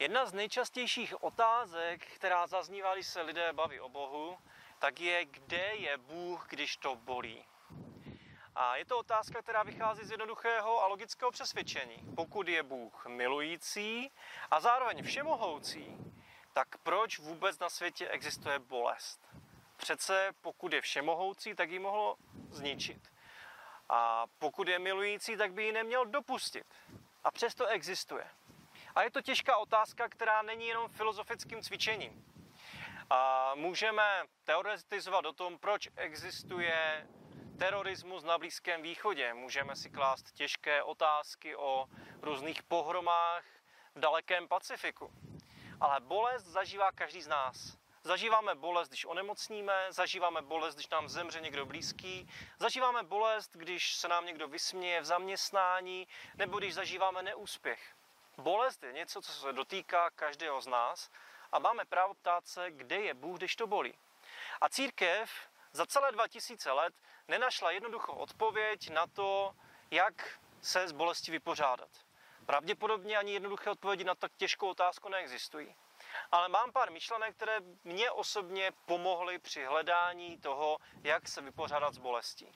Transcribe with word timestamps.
Jedna 0.00 0.26
z 0.26 0.32
nejčastějších 0.32 1.22
otázek, 1.22 2.06
která 2.06 2.46
zaznívá, 2.46 2.94
když 2.94 3.06
se 3.06 3.20
lidé 3.22 3.52
baví 3.52 3.80
o 3.80 3.88
Bohu, 3.88 4.38
tak 4.78 5.00
je, 5.00 5.24
kde 5.24 5.74
je 5.74 5.98
Bůh, 5.98 6.46
když 6.48 6.76
to 6.76 6.96
bolí. 6.96 7.44
A 8.54 8.76
je 8.76 8.84
to 8.84 8.98
otázka, 8.98 9.42
která 9.42 9.62
vychází 9.62 10.04
z 10.04 10.10
jednoduchého 10.10 10.82
a 10.82 10.86
logického 10.86 11.30
přesvědčení. 11.30 11.96
Pokud 12.16 12.48
je 12.48 12.62
Bůh 12.62 13.06
milující 13.06 14.10
a 14.50 14.60
zároveň 14.60 15.02
všemohoucí, 15.02 15.96
tak 16.52 16.78
proč 16.78 17.18
vůbec 17.18 17.58
na 17.58 17.70
světě 17.70 18.08
existuje 18.08 18.58
bolest? 18.58 19.20
Přece 19.76 20.32
pokud 20.40 20.72
je 20.72 20.80
všemohoucí, 20.80 21.54
tak 21.54 21.70
ji 21.70 21.78
mohlo 21.78 22.16
zničit. 22.50 23.12
A 23.88 24.26
pokud 24.38 24.68
je 24.68 24.78
milující, 24.78 25.36
tak 25.36 25.52
by 25.52 25.64
ji 25.64 25.72
neměl 25.72 26.06
dopustit. 26.06 26.66
A 27.24 27.30
přesto 27.30 27.66
existuje. 27.66 28.30
A 28.98 29.02
je 29.02 29.10
to 29.10 29.22
těžká 29.22 29.56
otázka, 29.56 30.08
která 30.08 30.42
není 30.42 30.66
jenom 30.66 30.88
filozofickým 30.88 31.62
cvičením. 31.62 32.24
A 33.10 33.52
můžeme 33.54 34.22
teoretizovat 34.44 35.26
o 35.26 35.32
tom, 35.32 35.58
proč 35.58 35.88
existuje 35.96 37.06
terorismus 37.58 38.24
na 38.24 38.38
Blízkém 38.38 38.82
východě. 38.82 39.34
Můžeme 39.34 39.76
si 39.76 39.90
klást 39.90 40.32
těžké 40.32 40.82
otázky 40.82 41.56
o 41.56 41.86
různých 42.22 42.62
pohromách 42.62 43.44
v 43.94 44.00
dalekém 44.00 44.48
Pacifiku. 44.48 45.12
Ale 45.80 46.00
bolest 46.00 46.44
zažívá 46.44 46.92
každý 46.92 47.22
z 47.22 47.28
nás. 47.28 47.78
Zažíváme 48.02 48.54
bolest, 48.54 48.88
když 48.88 49.04
onemocníme, 49.04 49.86
zažíváme 49.88 50.42
bolest, 50.42 50.74
když 50.74 50.88
nám 50.88 51.08
zemře 51.08 51.40
někdo 51.40 51.66
blízký, 51.66 52.28
zažíváme 52.58 53.02
bolest, 53.02 53.56
když 53.56 53.94
se 53.94 54.08
nám 54.08 54.26
někdo 54.26 54.48
vysměje 54.48 55.00
v 55.00 55.04
zaměstnání, 55.04 56.08
nebo 56.36 56.58
když 56.58 56.74
zažíváme 56.74 57.22
neúspěch. 57.22 57.97
Bolest 58.38 58.82
je 58.82 58.92
něco, 58.92 59.22
co 59.22 59.32
se 59.32 59.52
dotýká 59.52 60.10
každého 60.10 60.60
z 60.60 60.66
nás 60.66 61.10
a 61.52 61.58
máme 61.58 61.84
právo 61.84 62.14
ptát 62.14 62.46
se, 62.46 62.70
kde 62.70 62.96
je 62.96 63.14
Bůh, 63.14 63.38
když 63.38 63.56
to 63.56 63.66
bolí. 63.66 63.94
A 64.60 64.68
církev 64.68 65.30
za 65.72 65.86
celé 65.86 66.12
2000 66.12 66.72
let 66.72 66.94
nenašla 67.28 67.70
jednoduchou 67.70 68.12
odpověď 68.12 68.90
na 68.90 69.06
to, 69.06 69.54
jak 69.90 70.38
se 70.60 70.88
s 70.88 70.92
bolestí 70.92 71.30
vypořádat. 71.30 71.88
Pravděpodobně 72.46 73.16
ani 73.16 73.32
jednoduché 73.32 73.70
odpovědi 73.70 74.04
na 74.04 74.14
tak 74.14 74.32
těžkou 74.36 74.68
otázku 74.68 75.08
neexistují. 75.08 75.74
Ale 76.32 76.48
mám 76.48 76.72
pár 76.72 76.90
myšlenek, 76.90 77.36
které 77.36 77.60
mě 77.84 78.10
osobně 78.10 78.72
pomohly 78.86 79.38
při 79.38 79.64
hledání 79.64 80.38
toho, 80.38 80.78
jak 81.02 81.28
se 81.28 81.40
vypořádat 81.40 81.94
s 81.94 81.98
bolestí. 81.98 82.52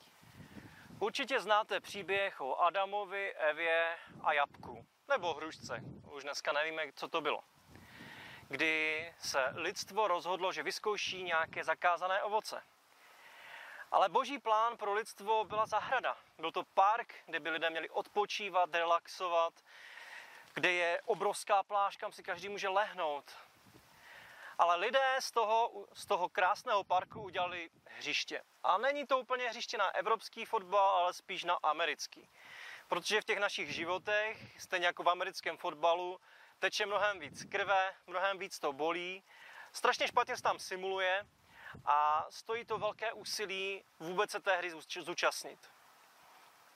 Určitě 0.99 1.39
znáte 1.39 1.79
příběh 1.79 2.41
o 2.41 2.55
Adamovi, 2.55 3.33
Evě 3.33 3.97
a 4.23 4.33
Jabku. 4.33 4.82
Nebo 5.07 5.33
hrušce. 5.33 5.79
Už 6.11 6.23
dneska 6.23 6.51
nevíme, 6.51 6.91
co 6.95 7.07
to 7.07 7.21
bylo. 7.21 7.43
Kdy 8.47 9.13
se 9.19 9.51
lidstvo 9.53 10.07
rozhodlo, 10.07 10.53
že 10.53 10.63
vyzkouší 10.63 11.23
nějaké 11.23 11.63
zakázané 11.63 12.23
ovoce. 12.23 12.63
Ale 13.91 14.09
boží 14.09 14.39
plán 14.39 14.77
pro 14.77 14.93
lidstvo 14.93 15.45
byla 15.45 15.65
zahrada. 15.65 16.17
Byl 16.37 16.51
to 16.51 16.63
park, 16.63 17.15
kde 17.25 17.39
by 17.39 17.49
lidé 17.49 17.69
měli 17.69 17.89
odpočívat, 17.89 18.75
relaxovat, 18.75 19.53
kde 20.53 20.71
je 20.71 21.01
obrovská 21.05 21.63
pláž, 21.63 21.97
kam 21.97 22.11
si 22.11 22.23
každý 22.23 22.49
může 22.49 22.69
lehnout. 22.69 23.37
Ale 24.57 24.75
lidé 24.75 25.15
z 25.19 25.31
toho, 25.31 25.85
z 25.93 26.05
toho 26.05 26.29
krásného 26.29 26.83
parku 26.83 27.21
udělali 27.21 27.69
hřiště. 27.85 28.41
A 28.63 28.77
není 28.77 29.07
to 29.07 29.19
úplně 29.19 29.49
hřiště 29.49 29.77
na 29.77 29.95
evropský 29.95 30.45
fotbal, 30.45 30.89
ale 30.89 31.13
spíš 31.13 31.43
na 31.43 31.53
americký. 31.63 32.29
Protože 32.93 33.21
v 33.21 33.25
těch 33.25 33.39
našich 33.39 33.75
životech, 33.75 34.61
stejně 34.61 34.85
jako 34.85 35.03
v 35.03 35.09
americkém 35.09 35.57
fotbalu, 35.57 36.19
teče 36.59 36.85
mnohem 36.85 37.19
víc 37.19 37.43
krve, 37.43 37.95
mnohem 38.07 38.37
víc 38.37 38.59
to 38.59 38.73
bolí. 38.73 39.23
Strašně 39.71 40.07
špatně 40.07 40.35
se 40.37 40.43
tam 40.43 40.59
simuluje 40.59 41.25
a 41.85 42.27
stojí 42.29 42.65
to 42.65 42.77
velké 42.77 43.13
úsilí 43.13 43.83
vůbec 43.99 44.31
se 44.31 44.39
té 44.39 44.57
hry 44.57 44.71
zúčastnit. 44.99 45.71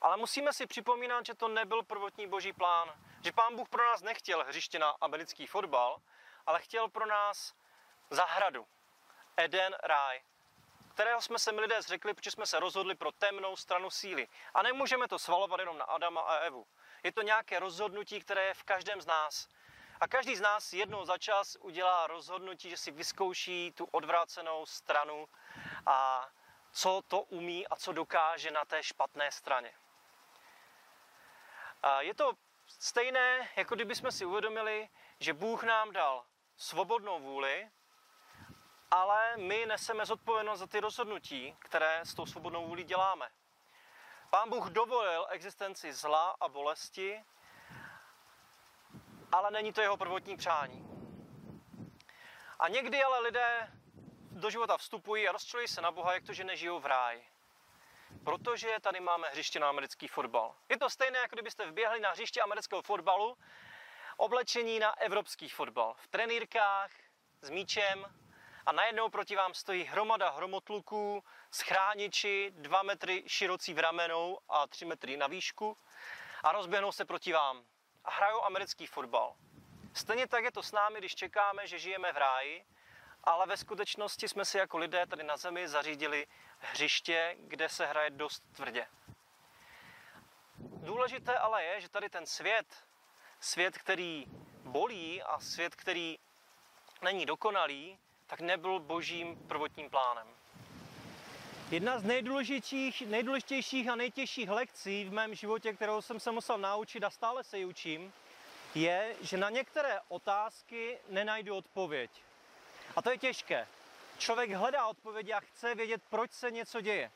Ale 0.02 0.18
musíme 0.18 0.53
si 0.53 0.68
připomínat, 0.68 1.25
že 1.25 1.34
to 1.34 1.47
nebyl 1.47 1.84
prvotní 1.84 2.28
boží 2.28 2.53
plán. 2.53 2.94
Že 3.24 3.31
pán 3.31 3.56
Bůh 3.56 3.70
pro 3.70 3.86
nás 3.86 4.02
nechtěl 4.02 4.44
hřiště 4.44 4.80
na 4.80 4.90
americký 5.02 5.47
fotbal, 5.47 6.02
ale 6.46 6.62
chtěl 6.62 6.90
pro 6.90 7.06
nás 7.06 7.53
zahradu. 8.09 8.68
Eden, 9.38 9.75
ráj 9.84 10.22
kterého 10.97 11.22
jsme 11.22 11.40
se 11.40 11.52
my 11.52 11.62
lidé 11.62 11.81
zřekli, 11.81 12.13
protože 12.13 12.31
jsme 12.31 12.46
se 12.46 12.59
rozhodli 12.59 12.96
pro 12.96 13.12
temnou 13.12 13.56
stranu 13.56 13.90
síly. 13.90 14.28
A 14.53 14.62
nemůžeme 14.62 15.08
to 15.08 15.19
svalovat 15.19 15.59
jenom 15.59 15.78
na 15.78 15.85
Adama 15.85 16.22
a 16.22 16.35
Evu. 16.35 16.68
Je 17.03 17.12
to 17.12 17.22
nějaké 17.22 17.59
rozhodnutí, 17.59 18.19
které 18.19 18.46
je 18.46 18.53
v 18.53 18.63
každém 18.63 19.02
z 19.02 19.06
nás. 19.06 19.47
A 20.00 20.08
každý 20.08 20.35
z 20.35 20.41
nás 20.41 20.74
jednou 20.74 21.06
za 21.06 21.18
čas 21.18 21.58
udělá 21.59 22.08
rozhodnutí, 22.08 22.69
že 22.69 22.78
si 22.78 22.91
vyzkouší 22.91 23.72
tu 23.72 23.85
odvrácenou 23.85 24.66
stranu 24.66 25.30
a 25.85 26.30
co 26.72 27.02
to 27.08 27.22
umí 27.22 27.68
a 27.68 27.75
co 27.75 27.91
dokáže 27.91 28.52
na 28.52 28.66
té 28.66 28.84
špatné 28.84 29.31
straně. 29.31 29.74
A 31.84 32.02
je 32.02 32.14
to 32.14 32.34
stejné, 32.68 33.50
jako 33.56 33.75
kdybychom 33.75 34.12
si 34.12 34.25
uvědomili, 34.25 34.90
že 35.19 35.34
Bůh 35.34 35.64
nám 35.64 35.91
dal 35.91 36.25
svobodnou 36.58 37.19
vůli, 37.19 37.69
ale 38.92 39.38
my 39.38 39.66
neseme 39.66 40.06
zodpovědnost 40.06 40.59
za 40.59 40.68
ty 40.68 40.80
rozhodnutí, 40.80 41.56
které 41.59 42.02
s 42.03 42.14
tou 42.14 42.25
svobodnou 42.25 42.68
vůlí 42.68 42.84
děláme. 42.84 43.30
Pán 44.30 44.50
Bůh 44.50 44.70
dovolil 44.70 45.28
existenci 45.30 45.94
zla 45.94 46.36
a 46.40 46.48
bolesti, 46.48 47.24
ale 49.31 49.52
není 49.52 49.74
to 49.74 49.81
jeho 49.81 49.97
prvotní 49.97 50.38
přání. 50.38 50.88
A 52.59 52.68
někdy 52.68 53.03
ale 53.03 53.20
lidé 53.20 53.72
do 54.31 54.50
života 54.50 54.78
vstupují 54.78 55.28
a 55.28 55.31
rozčilují 55.31 55.68
se 55.68 55.81
na 55.81 55.92
Boha, 55.92 56.14
jak 56.14 56.24
to, 56.24 56.34
že 56.34 56.44
nežijou 56.44 56.80
v 56.80 56.86
ráji. 56.86 57.28
Protože 58.24 58.76
tady 58.81 59.00
máme 59.00 59.30
hřiště 59.30 59.59
na 59.59 59.70
americký 59.70 60.08
fotbal. 60.08 60.56
Je 60.70 60.78
to 60.78 60.90
stejné, 60.90 61.20
jako 61.20 61.36
kdybyste 61.36 61.66
vběhli 61.66 62.00
na 62.00 62.12
hřiště 62.12 62.42
amerického 62.42 62.81
fotbalu, 62.81 63.38
oblečení 64.18 64.80
na 64.80 65.00
evropský 65.00 65.50
fotbal. 65.50 65.96
V 65.97 66.08
trenýrkách, 66.08 66.92
s 67.42 67.50
míčem, 67.50 68.06
a 68.67 68.72
najednou 68.72 69.09
proti 69.09 69.35
vám 69.35 69.53
stojí 69.53 69.83
hromada 69.83 70.29
hromotluků 70.29 71.23
s 71.51 71.61
chrániči 71.61 72.51
2 72.55 72.83
metry 72.83 73.23
širocí 73.28 73.73
v 73.73 73.79
ramenou 73.79 74.39
a 74.50 74.67
3 74.67 74.85
metry 74.85 75.17
na 75.17 75.28
výšku 75.28 75.78
a 76.44 76.51
rozběhnou 76.51 76.91
se 76.91 77.05
proti 77.05 77.33
vám 77.33 77.63
a 78.05 78.11
hrajou 78.11 78.44
americký 78.44 78.88
fotbal. 78.88 79.35
Stejně 79.94 80.28
tak 80.28 80.44
je 80.44 80.51
to 80.51 80.63
s 80.63 80.72
námi, 80.72 81.00
když 81.00 81.16
čekáme, 81.16 81.67
že 81.67 81.79
žijeme 81.79 82.13
v 82.13 82.17
ráji, 82.17 82.66
ale 83.23 83.45
ve 83.45 83.57
skutečnosti 83.57 84.28
jsme 84.28 84.45
si 84.45 84.57
jako 84.57 84.78
lidé 84.78 85.05
tady 85.05 85.23
na 85.23 85.38
zemi 85.38 85.67
zařídili 85.67 86.28
hřiště, 86.59 87.35
kde 87.39 87.69
se 87.69 87.85
hraje 87.85 88.09
dost 88.09 88.44
tvrdě. 88.55 88.88
Důležité 90.57 91.38
ale 91.38 91.63
je, 91.63 91.81
že 91.81 91.89
tady 91.89 92.09
ten 92.09 92.25
svět, 92.25 92.85
svět, 93.39 93.78
který 93.78 94.25
bolí 94.63 95.23
a 95.23 95.39
svět, 95.39 95.75
který 95.75 96.19
není 97.01 97.25
dokonalý, 97.25 97.99
tak 98.28 98.42
nebyl 98.42 98.80
božím 98.80 99.36
prvotním 99.48 99.90
plánem. 99.90 100.28
Jedna 101.72 102.00
z 102.00 102.04
nejdůležitějších, 102.04 103.08
nejdůležitějších 103.08 103.90
a 103.90 103.96
nejtěžších 103.96 104.50
lekcí 104.50 105.06
v 105.06 105.14
mém 105.14 105.36
životě, 105.36 105.74
kterou 105.74 106.02
jsem 106.02 106.20
se 106.20 106.32
musel 106.32 106.58
naučit 106.58 107.04
a 107.04 107.10
stále 107.10 107.44
se 107.44 107.58
ji 107.58 107.66
učím, 107.66 108.14
je, 108.76 109.16
že 109.22 109.38
na 109.38 109.50
některé 109.50 110.00
otázky 110.08 110.98
nenajdu 111.10 111.56
odpověď. 111.56 112.12
A 112.96 113.02
to 113.02 113.10
je 113.10 113.18
těžké. 113.18 113.68
Člověk 114.18 114.52
hledá 114.52 114.86
odpovědi 114.86 115.34
a 115.34 115.40
chce 115.40 115.76
vědět, 115.76 116.02
proč 116.09 116.32
se 116.32 116.52
něco 116.52 116.82
děje. 116.82 117.12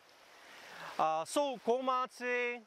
A 0.97 1.25
jsou 1.25 1.57
koumáci 1.57 2.61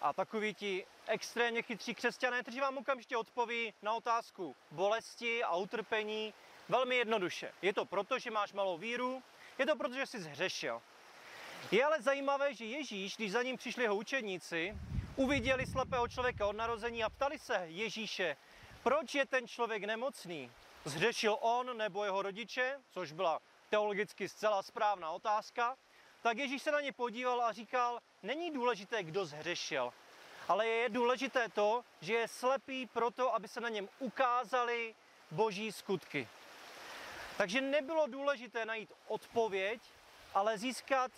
a 0.00 0.12
takoví 0.12 0.54
ti 0.54 0.86
extrémně 1.06 1.62
chytří 1.62 1.94
křesťané, 1.94 2.42
kteří 2.42 2.60
vám 2.60 2.78
okamžitě 2.78 3.16
odpoví 3.16 3.74
na 3.82 3.94
otázku 3.94 4.56
bolesti 4.70 5.44
a 5.44 5.56
utrpení, 5.56 6.34
Velmi 6.70 6.96
jednoduše. 6.96 7.52
Je 7.62 7.72
to 7.72 7.84
proto, 7.84 8.18
že 8.18 8.30
máš 8.30 8.52
malou 8.52 8.78
víru, 8.78 9.22
je 9.58 9.66
to 9.66 9.76
proto, 9.76 9.94
že 9.94 10.06
jsi 10.06 10.20
zhřešil. 10.20 10.82
Je 11.70 11.84
ale 11.84 12.02
zajímavé, 12.02 12.54
že 12.54 12.64
Ježíš, 12.64 13.16
když 13.16 13.32
za 13.32 13.42
ním 13.42 13.56
přišli 13.56 13.82
jeho 13.82 13.96
učedníci, 13.96 14.76
uviděli 15.16 15.66
slepého 15.66 16.08
člověka 16.08 16.46
od 16.46 16.56
narození 16.56 17.04
a 17.04 17.10
ptali 17.10 17.38
se 17.38 17.62
Ježíše, 17.66 18.36
proč 18.82 19.14
je 19.14 19.26
ten 19.26 19.48
člověk 19.48 19.84
nemocný? 19.84 20.52
Zhřešil 20.84 21.36
on 21.40 21.76
nebo 21.76 22.04
jeho 22.04 22.22
rodiče, 22.22 22.78
což 22.90 23.12
byla 23.12 23.40
teologicky 23.70 24.28
zcela 24.28 24.62
správná 24.62 25.10
otázka, 25.10 25.76
tak 26.22 26.38
Ježíš 26.38 26.62
se 26.62 26.70
na 26.70 26.80
ně 26.80 26.92
podíval 26.92 27.42
a 27.42 27.52
říkal, 27.52 28.00
není 28.22 28.50
důležité, 28.50 29.02
kdo 29.02 29.26
zhřešil, 29.26 29.92
ale 30.48 30.66
je 30.66 30.88
důležité 30.88 31.48
to, 31.48 31.84
že 32.00 32.14
je 32.14 32.28
slepý 32.28 32.86
proto, 32.86 33.34
aby 33.34 33.48
se 33.48 33.60
na 33.60 33.68
něm 33.68 33.88
ukázaly 33.98 34.94
boží 35.30 35.72
skutky. 35.72 36.28
Takže 37.40 37.60
nebylo 37.60 38.06
důležité 38.06 38.64
najít 38.64 38.92
odpověď, 39.08 39.80
ale 40.34 40.58
získat, 40.58 41.12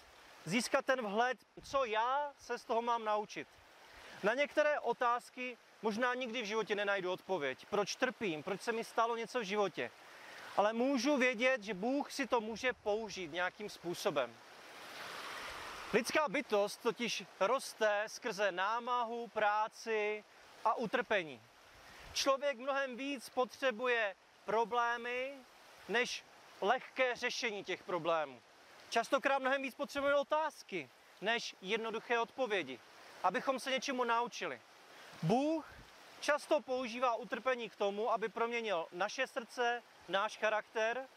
získat 0.44 0.84
ten 0.84 1.02
vhled, 1.02 1.38
co 1.62 1.84
já 1.84 2.32
se 2.38 2.58
z 2.58 2.64
toho 2.64 2.82
mám 2.82 3.04
naučit. 3.04 3.48
Na 4.22 4.34
některé 4.34 4.80
otázky 4.80 5.58
možná 5.82 6.14
nikdy 6.14 6.42
v 6.42 6.44
životě 6.44 6.74
nenajdu 6.74 7.12
odpověď. 7.12 7.66
Proč 7.70 7.96
trpím? 7.96 8.42
Proč 8.42 8.60
se 8.60 8.72
mi 8.72 8.84
stalo 8.84 9.16
něco 9.16 9.40
v 9.40 9.42
životě? 9.42 9.90
Ale 10.56 10.72
můžu 10.72 11.16
vědět, 11.16 11.62
že 11.62 11.74
Bůh 11.74 12.12
si 12.12 12.26
to 12.26 12.40
může 12.40 12.72
použít 12.72 13.32
nějakým 13.32 13.68
způsobem. 13.68 14.36
Lidská 15.92 16.28
bytost 16.28 16.82
totiž 16.82 17.24
roste 17.40 18.04
skrze 18.06 18.52
námahu, 18.52 19.28
práci 19.28 20.24
a 20.64 20.74
utrpení. 20.74 21.42
Člověk 22.12 22.58
mnohem 22.58 22.96
víc 22.96 23.28
potřebuje 23.28 24.14
problémy, 24.44 25.34
než 25.88 26.24
lehké 26.60 27.16
řešení 27.16 27.64
těch 27.64 27.82
problémů. 27.82 28.40
Častokrát 28.90 29.38
mnohem 29.38 29.62
víc 29.62 29.74
potřebujeme 29.74 30.18
otázky, 30.18 30.90
než 31.20 31.56
jednoduché 31.60 32.18
odpovědi, 32.18 32.78
abychom 33.22 33.60
se 33.60 33.70
něčemu 33.70 34.04
naučili. 34.04 34.60
Bůh 35.22 35.66
často 36.20 36.60
používá 36.60 37.14
utrpení 37.14 37.70
k 37.70 37.76
tomu, 37.76 38.12
aby 38.12 38.28
proměnil 38.28 38.86
naše 38.92 39.26
srdce, 39.26 39.82
náš 40.08 40.38
charakter, 40.38 41.08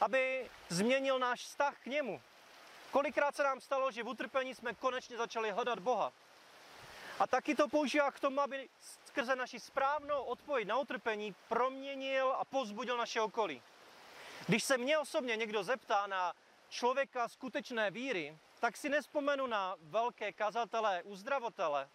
aby 0.00 0.50
změnil 0.68 1.18
náš 1.18 1.40
vztah 1.40 1.78
k 1.78 1.86
němu. 1.86 2.22
Kolikrát 2.90 3.36
se 3.36 3.42
nám 3.42 3.60
stalo, 3.60 3.90
že 3.90 4.02
v 4.02 4.08
utrpení 4.08 4.54
jsme 4.54 4.74
konečně 4.74 5.16
začali 5.16 5.50
hledat 5.50 5.78
Boha. 5.78 6.12
A 7.18 7.26
taky 7.26 7.54
to 7.54 7.68
používá 7.68 8.10
k 8.10 8.20
tomu, 8.20 8.40
aby 8.40 8.68
skrze 9.06 9.36
naši 9.36 9.60
správnou 9.60 10.22
odpověď 10.22 10.68
na 10.68 10.78
utrpení 10.78 11.34
proměnil 11.48 12.32
a 12.32 12.44
pozbudil 12.44 12.96
naše 12.96 13.20
okolí. 13.20 13.62
Když 14.46 14.64
se 14.64 14.78
mě 14.78 14.98
osobně 14.98 15.36
někdo 15.36 15.64
zeptá 15.64 16.06
na 16.06 16.32
člověka 16.68 17.28
skutečné 17.28 17.90
víry, 17.90 18.38
tak 18.60 18.76
si 18.76 18.88
nespomenu 18.88 19.46
na 19.46 19.76
velké 19.80 20.32
kazatele, 20.32 21.02
uzdravatele, 21.02 21.88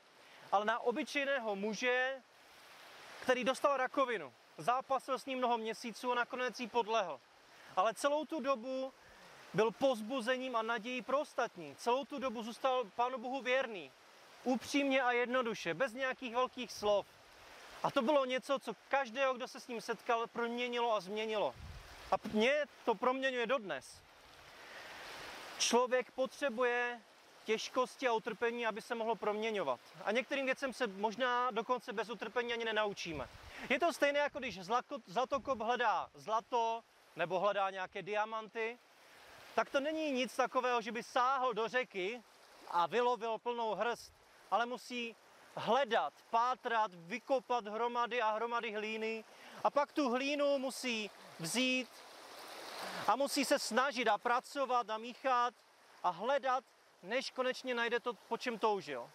ale 0.52 0.66
na 0.66 0.80
obyčejného 0.80 1.56
muže, 1.56 2.22
který 3.24 3.44
dostal 3.44 3.78
rakovinu. 3.78 4.34
Zápasil 4.58 5.20
s 5.20 5.26
ním 5.26 5.38
mnoho 5.38 5.58
měsíců 5.58 6.12
a 6.12 6.16
nakonec 6.16 6.60
jí 6.60 6.68
podlehl. 6.68 7.20
Ale 7.76 7.94
celou 7.94 8.26
tu 8.26 8.40
dobu 8.40 8.94
byl 9.54 9.72
pozbuzením 9.72 10.56
a 10.56 10.62
nadějí 10.62 11.02
pro 11.02 11.20
ostatní. 11.20 11.76
Celou 11.76 12.06
tu 12.06 12.20
dobu 12.20 12.44
zůstal 12.44 12.84
Pánu 12.96 13.18
Bohu 13.18 13.42
věrný. 13.42 13.92
Upřímně 14.44 15.02
a 15.02 15.12
jednoduše, 15.12 15.74
bez 15.74 15.94
nějakých 15.94 16.36
velkých 16.36 16.72
slov. 16.72 17.06
A 17.84 17.92
to 17.92 18.02
bylo 18.02 18.26
něco, 18.26 18.60
co 18.60 18.74
každého, 18.90 19.34
kdo 19.34 19.48
se 19.48 19.60
s 19.60 19.68
ním 19.68 19.82
setkal, 19.82 20.28
proměnilo 20.28 20.96
a 20.96 21.00
změnilo. 21.00 21.56
A 22.12 22.16
mě 22.34 22.66
to 22.86 22.96
proměňuje 22.96 23.48
dodnes. 23.48 24.02
Člověk 25.58 26.12
potřebuje 26.12 27.02
těžkosti 27.44 28.08
a 28.08 28.14
utrpení, 28.14 28.66
aby 28.66 28.82
se 28.82 28.96
mohlo 28.96 29.16
proměňovat. 29.16 29.80
A 30.06 30.12
některým 30.12 30.46
věcem 30.46 30.74
se 30.74 30.88
možná 30.88 31.52
dokonce 31.52 31.94
bez 31.94 32.10
utrpení 32.10 32.54
ani 32.54 32.66
nenaučíme. 32.66 33.30
Je 33.70 33.80
to 33.80 33.94
stejné, 33.94 34.20
jako 34.20 34.40
když 34.40 34.60
zlatokop 35.08 35.62
hledá 35.62 36.10
zlato 36.14 36.84
nebo 37.16 37.40
hledá 37.40 37.70
nějaké 37.70 38.02
diamanty, 38.02 38.78
tak 39.56 39.70
to 39.70 39.80
není 39.80 40.12
nic 40.12 40.36
takového, 40.36 40.82
že 40.82 40.92
by 40.92 41.04
sáhl 41.04 41.54
do 41.54 41.68
řeky 41.68 42.22
a 42.68 42.88
vylovil 42.88 43.38
plnou 43.38 43.76
hrst, 43.76 44.14
ale 44.52 44.66
musí 44.66 45.16
hledat, 45.60 46.14
pátrat, 46.30 46.92
vykopat 46.96 47.68
hromady 47.68 48.22
a 48.22 48.32
hromady 48.32 48.72
hlíny 48.72 49.24
a 49.64 49.70
pak 49.70 49.92
tu 49.92 50.10
hlínu 50.10 50.58
musí 50.58 51.12
vzít 51.40 51.90
a 53.08 53.16
musí 53.16 53.46
se 53.46 53.60
snažit 53.60 54.08
a 54.08 54.18
pracovat 54.18 54.90
a 54.90 54.98
míchat 54.98 55.54
a 56.04 56.10
hledat, 56.10 56.64
než 57.04 57.32
konečně 57.32 57.76
najde 57.76 58.00
to, 58.00 58.14
po 58.14 58.38
čem 58.38 58.60
toužil. 58.60 59.10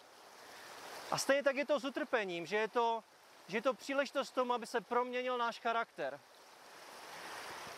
A 1.11 1.19
stejně 1.19 1.43
tak 1.43 1.57
je 1.57 1.67
to 1.67 1.81
s 1.81 1.85
utrpením, 1.85 2.47
že 2.47 2.57
je 2.57 2.69
to, 2.69 3.05
že 3.49 3.57
je 3.57 3.63
to 3.63 3.75
příležitost 3.75 4.31
tomu, 4.31 4.53
aby 4.53 4.67
se 4.67 4.81
proměnil 4.81 5.39
náš 5.39 5.61
charakter. 5.61 6.21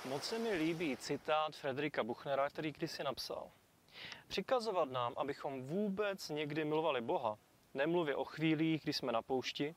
Moc 0.04 0.24
se 0.24 0.38
mi 0.38 0.52
líbí 0.52 0.96
citát 0.96 1.56
Frederika 1.56 2.04
Buchnera, 2.04 2.50
který 2.50 2.72
kdysi 2.72 3.04
napsal. 3.04 3.50
Přikazovat 4.28 4.90
nám, 4.90 5.14
abychom 5.16 5.66
vůbec 5.66 6.28
někdy 6.28 6.64
milovali 6.64 7.00
Boha, 7.00 7.38
nemluvě 7.74 8.16
o 8.16 8.24
chvílích, 8.24 8.82
kdy 8.82 8.92
jsme 8.92 9.12
na 9.12 9.22
poušti, 9.22 9.74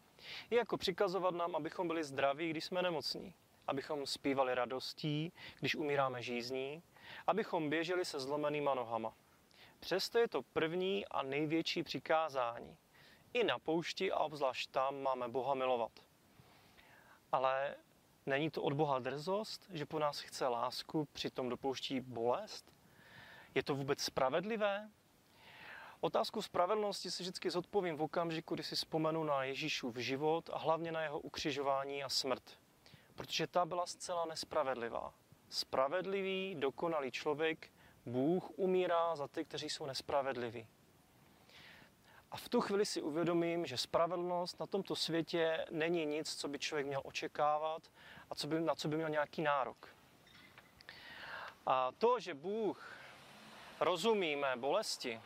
je 0.50 0.57
jako 0.57 0.77
přikazovat 0.77 1.36
nám, 1.36 1.56
abychom 1.56 1.88
byli 1.88 2.03
zdraví, 2.03 2.50
když 2.50 2.65
jsme 2.65 2.81
nemocní, 2.81 3.33
abychom 3.68 4.06
zpívali 4.06 4.56
radostí, 4.56 5.33
když 5.59 5.75
umíráme 5.75 6.21
žízní, 6.21 6.83
abychom 7.27 7.69
běželi 7.69 8.06
se 8.06 8.19
zlomenýma 8.19 8.74
nohama. 8.74 9.13
Přesto 9.80 10.18
je 10.18 10.27
to 10.27 10.41
první 10.41 11.06
a 11.06 11.24
největší 11.24 11.83
přikázání. 11.83 12.77
I 13.33 13.44
na 13.44 13.59
poušti 13.59 14.12
a 14.12 14.19
obzvlášť 14.19 14.71
tam 14.71 15.01
máme 15.01 15.27
Boha 15.27 15.53
milovat. 15.53 15.92
Ale 17.31 17.75
není 18.25 18.51
to 18.51 18.62
od 18.63 18.74
Boha 18.74 19.00
drzost, 19.00 19.69
že 19.74 19.85
po 19.85 20.00
nás 20.00 20.19
chce 20.19 20.47
lásku, 20.47 21.07
přitom 21.13 21.50
dopouští 21.50 22.00
bolest? 22.00 22.74
Je 23.56 23.63
to 23.63 23.75
vůbec 23.75 24.01
spravedlivé? 24.01 24.89
Otázku 26.01 26.42
spravedlnosti 26.42 27.12
si 27.12 27.24
vždycky 27.24 27.50
zodpovím 27.50 27.98
v 27.98 28.01
okamžiku, 28.01 28.56
kdy 28.56 28.63
si 28.63 28.75
vzpomenu 28.75 29.24
na 29.24 29.44
Ježíšův 29.44 29.96
život 29.96 30.50
a 30.54 30.57
hlavně 30.57 30.92
na 30.92 31.01
jeho 31.01 31.19
ukřižování 31.19 32.04
a 32.04 32.10
smrt. 32.10 32.44
Protože 33.16 33.48
ta 33.48 33.66
byla 33.66 33.86
zcela 33.86 34.25
nespravedlivá. 34.25 35.13
Spravedlivý, 35.50 36.56
dokonalý 36.60 37.12
člověk, 37.12 37.72
Bůh 38.06 38.50
umírá 38.56 39.16
za 39.16 39.28
ty, 39.28 39.46
kteří 39.46 39.69
jsou 39.69 39.86
nespravedliví. 39.86 40.68
A 42.31 42.38
v 42.38 42.50
tu 42.50 42.62
chvíli 42.62 42.86
si 42.86 43.02
uvědomím, 43.02 43.66
že 43.66 43.78
spravedlnost 43.78 44.60
na 44.60 44.68
tomto 44.68 44.95
světě 44.95 45.66
není 45.72 46.06
nic, 46.06 46.36
co 46.36 46.48
by 46.48 46.60
člověk 46.60 46.88
měl 46.88 47.02
očekávat 47.04 47.84
a 48.30 48.36
co 48.36 48.48
by, 48.48 48.62
na 48.62 48.75
co 48.75 48.88
by 48.88 48.95
měl 48.95 49.10
nějaký 49.10 49.42
nárok. 49.42 49.90
A 51.66 51.92
to, 51.92 52.19
že 52.19 52.34
Bůh 52.34 52.95
rozumí 53.80 54.36
mé 54.36 54.56
bolesti, 54.56 55.22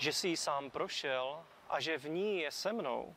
že 0.00 0.12
si 0.12 0.28
ji 0.28 0.36
sám 0.36 0.70
prošel 0.70 1.44
a 1.68 1.80
že 1.80 1.98
v 1.98 2.08
ní 2.08 2.38
je 2.38 2.50
se 2.50 2.72
mnou, 2.72 3.16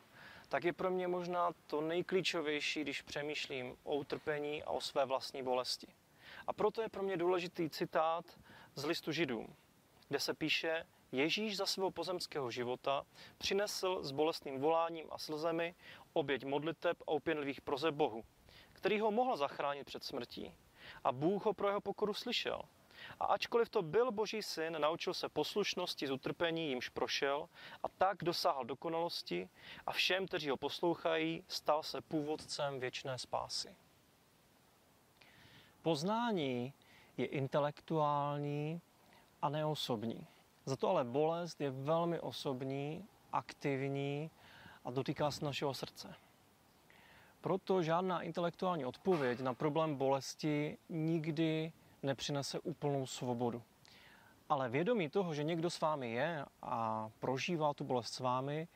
tak 0.50 0.64
je 0.64 0.74
pro 0.74 0.92
mě 0.92 1.08
možná 1.08 1.52
to 1.68 1.82
nejklíčovější, 1.82 2.82
když 2.82 3.02
přemýšlím 3.02 3.78
o 3.84 3.96
utrpení 3.96 4.64
a 4.64 4.70
o 4.70 4.82
své 4.82 5.06
vlastní 5.06 5.44
bolesti. 5.44 5.88
A 6.48 6.54
proto 6.54 6.82
je 6.82 6.90
pro 6.90 7.04
mě 7.04 7.18
důležitý 7.18 7.70
citát 7.70 8.26
z 8.76 8.86
listu 8.86 9.12
Židům, 9.12 9.56
kde 10.08 10.20
se 10.20 10.34
píše, 10.34 10.86
Ježíš 11.12 11.58
za 11.58 11.66
svého 11.66 11.92
pozemského 11.92 12.52
života 12.52 13.06
přinesl 13.38 14.04
s 14.04 14.12
bolestným 14.12 14.60
voláním 14.60 15.08
a 15.12 15.18
slzemi 15.18 15.76
oběť 16.14 16.46
modliteb 16.46 17.02
a 17.08 17.12
upěnlivých 17.12 17.62
proze 17.62 17.92
Bohu, 17.92 18.24
který 18.74 19.00
ho 19.00 19.12
mohl 19.12 19.38
zachránit 19.38 19.84
před 19.84 20.04
smrtí. 20.04 20.54
A 21.04 21.12
Bůh 21.12 21.46
ho 21.46 21.54
pro 21.54 21.68
jeho 21.68 21.82
pokoru 21.82 22.14
slyšel. 22.14 22.62
A 23.20 23.26
ačkoliv 23.26 23.70
to 23.70 23.82
byl 23.82 24.12
Boží 24.12 24.44
syn, 24.44 24.82
naučil 24.82 25.14
se 25.14 25.30
poslušnosti 25.30 26.08
z 26.08 26.12
utrpení, 26.12 26.70
jimž 26.70 26.90
prošel, 26.90 27.50
a 27.84 27.90
tak 27.90 28.24
dosáhl 28.24 28.66
dokonalosti 28.66 29.50
a 29.88 29.92
všem, 29.92 30.28
kteří 30.28 30.50
ho 30.50 30.58
poslouchají, 30.58 31.44
stal 31.48 31.84
se 31.84 32.02
původcem 32.02 32.80
věčné 32.80 33.18
spásy. 33.18 33.76
Poznání 35.82 36.74
je 37.18 37.26
intelektuální 37.26 38.82
a 39.42 39.50
neosobní. 39.50 40.28
Za 40.66 40.76
to 40.76 40.90
ale 40.90 41.04
bolest 41.04 41.62
je 41.62 41.70
velmi 41.72 42.20
osobní, 42.20 43.08
aktivní 43.32 44.32
a 44.86 44.92
dotýká 44.92 45.32
se 45.32 45.46
našeho 45.46 45.74
srdce. 45.74 46.16
Proto 47.42 47.84
žádná 47.84 48.22
intelektuální 48.22 48.86
odpověď 48.86 49.40
na 49.40 49.54
problém 49.54 49.96
bolesti 49.96 50.78
nikdy 50.90 51.72
nepřinese 52.04 52.60
úplnou 52.60 53.06
svobodu. 53.06 53.64
Ale 54.50 54.70
vědomí 54.70 55.10
toho, 55.10 55.34
že 55.34 55.44
někdo 55.44 55.70
s 55.70 55.82
vámi 55.82 56.12
je 56.12 56.46
a 56.62 57.10
prožívá 57.20 57.74
tu 57.74 57.84
bolest 57.84 58.14
s 58.14 58.20
vámi, 58.20 58.68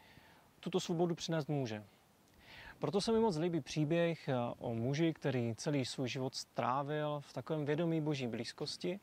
tuto 0.59 0.79
svobodu 0.79 1.15
přinést 1.15 1.49
může. 1.49 1.83
Proto 2.79 3.01
se 3.01 3.11
mi 3.11 3.19
moc 3.19 3.37
líbí 3.37 3.61
příběh 3.61 4.29
o 4.59 4.73
muži, 4.73 5.13
který 5.13 5.55
celý 5.55 5.85
svůj 5.85 6.09
život 6.09 6.35
strávil 6.35 7.19
v 7.19 7.33
takovém 7.33 7.65
vědomí 7.65 8.01
boží 8.01 8.27
blízkosti 8.27 8.99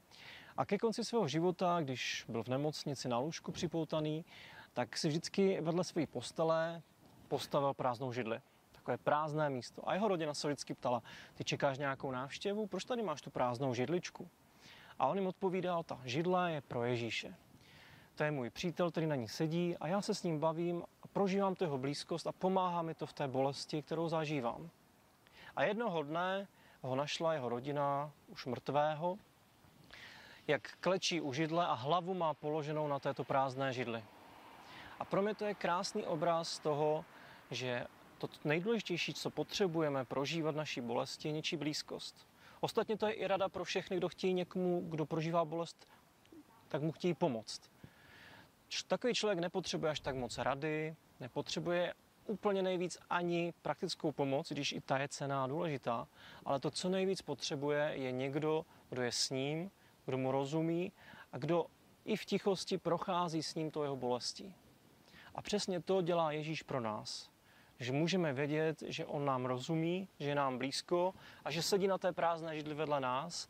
a 0.56 0.64
ke 0.66 0.78
konci 0.78 1.04
svého 1.04 1.28
života, 1.28 1.80
když 1.80 2.24
byl 2.28 2.42
v 2.42 2.48
nemocnici 2.48 3.08
na 3.08 3.18
lůžku 3.18 3.52
připoutaný, 3.52 4.24
tak 4.72 4.96
si 4.96 5.08
vždycky 5.08 5.60
vedle 5.60 5.84
své 5.84 6.06
postele 6.06 6.82
postavil 7.28 7.74
prázdnou 7.74 8.12
židli. 8.12 8.40
Takové 8.84 8.98
prázdné 8.98 9.50
místo. 9.50 9.88
A 9.88 9.94
jeho 9.94 10.08
rodina 10.08 10.34
se 10.34 10.48
vždycky 10.48 10.74
ptala, 10.74 11.02
ty 11.34 11.44
čekáš 11.44 11.78
nějakou 11.78 12.10
návštěvu, 12.10 12.66
proč 12.66 12.84
tady 12.84 13.02
máš 13.02 13.22
tu 13.22 13.30
prázdnou 13.30 13.74
židličku? 13.74 14.28
A 14.98 15.06
on 15.06 15.18
jim 15.18 15.26
odpovídal, 15.26 15.82
ta 15.82 16.00
židle 16.04 16.52
je 16.52 16.60
pro 16.60 16.84
Ježíše. 16.84 17.34
To 18.14 18.24
je 18.24 18.30
můj 18.30 18.50
přítel, 18.50 18.90
který 18.90 19.06
na 19.06 19.14
ní 19.16 19.28
sedí 19.28 19.76
a 19.76 19.88
já 19.88 20.00
se 20.00 20.14
s 20.14 20.22
ním 20.22 20.40
bavím 20.40 20.82
a 21.02 21.08
prožívám 21.08 21.54
tu 21.54 21.64
jeho 21.64 21.78
blízkost 21.78 22.26
a 22.26 22.32
pomáhá 22.32 22.82
mi 22.82 22.94
to 22.94 23.06
v 23.06 23.12
té 23.12 23.28
bolesti, 23.28 23.82
kterou 23.82 24.08
zažívám. 24.08 24.70
A 25.56 25.62
jednoho 25.62 26.02
dne 26.02 26.48
ho 26.82 26.96
našla 26.96 27.34
jeho 27.34 27.48
rodina 27.48 28.10
už 28.28 28.46
mrtvého 28.46 29.18
jak 30.46 30.76
klečí 30.80 31.20
u 31.20 31.32
židle 31.32 31.66
a 31.66 31.72
hlavu 31.72 32.14
má 32.14 32.34
položenou 32.34 32.88
na 32.88 32.98
této 32.98 33.24
prázdné 33.24 33.72
židli. 33.72 34.04
A 35.00 35.04
pro 35.04 35.22
mě 35.22 35.34
to 35.34 35.44
je 35.44 35.54
krásný 35.54 36.04
obraz 36.04 36.58
toho, 36.58 37.04
že 37.50 37.86
to 38.28 38.48
nejdůležitější, 38.48 39.14
co 39.14 39.30
potřebujeme 39.30 40.04
prožívat 40.04 40.54
naší 40.54 40.80
bolesti, 40.80 41.28
je 41.28 41.32
něčí 41.32 41.56
blízkost. 41.56 42.26
Ostatně 42.60 42.96
to 42.96 43.06
je 43.06 43.12
i 43.12 43.26
rada 43.26 43.48
pro 43.48 43.64
všechny, 43.64 43.96
kdo 43.96 44.08
chtějí 44.08 44.34
někomu, 44.34 44.84
kdo 44.88 45.06
prožívá 45.06 45.44
bolest, 45.44 45.88
tak 46.68 46.82
mu 46.82 46.92
chtějí 46.92 47.14
pomoct. 47.14 47.70
Takový 48.88 49.14
člověk 49.14 49.38
nepotřebuje 49.38 49.90
až 49.90 50.00
tak 50.00 50.16
moc 50.16 50.38
rady, 50.38 50.96
nepotřebuje 51.20 51.94
úplně 52.26 52.62
nejvíc 52.62 52.98
ani 53.10 53.54
praktickou 53.62 54.12
pomoc, 54.12 54.52
když 54.52 54.72
i 54.72 54.80
ta 54.80 54.98
je 54.98 55.08
cená 55.08 55.44
a 55.44 55.46
důležitá, 55.46 56.08
ale 56.44 56.60
to, 56.60 56.70
co 56.70 56.88
nejvíc 56.88 57.22
potřebuje, 57.22 57.92
je 57.94 58.12
někdo, 58.12 58.66
kdo 58.90 59.02
je 59.02 59.12
s 59.12 59.30
ním, 59.30 59.70
kdo 60.06 60.18
mu 60.18 60.32
rozumí 60.32 60.92
a 61.32 61.38
kdo 61.38 61.66
i 62.04 62.16
v 62.16 62.24
tichosti 62.24 62.78
prochází 62.78 63.42
s 63.42 63.54
ním 63.54 63.70
to 63.70 63.82
jeho 63.82 63.96
bolestí. 63.96 64.54
A 65.34 65.42
přesně 65.42 65.80
to 65.80 66.02
dělá 66.02 66.32
Ježíš 66.32 66.62
pro 66.62 66.80
nás. 66.80 67.33
Že 67.80 67.92
můžeme 67.92 68.32
vědět, 68.32 68.82
že 68.86 69.06
on 69.06 69.24
nám 69.24 69.44
rozumí, 69.44 70.08
že 70.18 70.28
je 70.28 70.34
nám 70.34 70.58
blízko 70.58 71.14
a 71.44 71.50
že 71.50 71.62
sedí 71.62 71.86
na 71.86 71.98
té 71.98 72.12
prázdné 72.12 72.56
židli 72.56 72.74
vedle 72.74 73.00
nás 73.00 73.48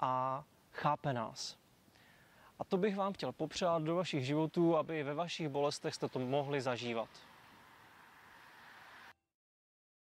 a 0.00 0.44
chápe 0.72 1.12
nás. 1.12 1.56
A 2.58 2.64
to 2.64 2.76
bych 2.76 2.96
vám 2.96 3.12
chtěl 3.12 3.32
popřát 3.32 3.82
do 3.82 3.94
vašich 3.94 4.26
životů, 4.26 4.76
aby 4.76 5.02
ve 5.02 5.14
vašich 5.14 5.48
bolestech 5.48 5.94
jste 5.94 6.08
to 6.08 6.18
mohli 6.18 6.60
zažívat. 6.60 7.08